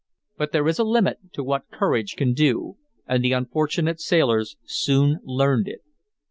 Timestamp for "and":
3.05-3.23